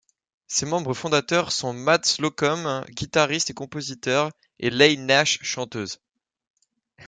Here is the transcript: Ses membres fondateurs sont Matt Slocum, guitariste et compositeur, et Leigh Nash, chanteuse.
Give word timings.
Ses 0.47 0.65
membres 0.65 0.95
fondateurs 0.95 1.51
sont 1.51 1.73
Matt 1.73 2.07
Slocum, 2.07 2.83
guitariste 2.89 3.51
et 3.51 3.53
compositeur, 3.53 4.31
et 4.59 4.71
Leigh 4.71 4.97
Nash, 4.97 5.37
chanteuse. 5.43 5.99